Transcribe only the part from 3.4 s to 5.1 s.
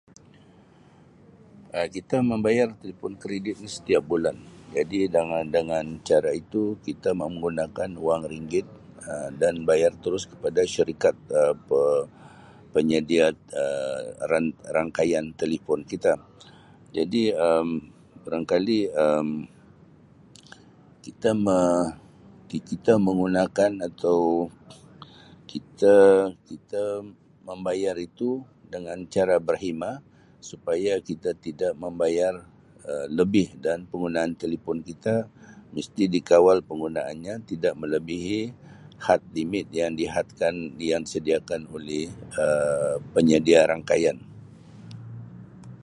ini setiap bulan jadi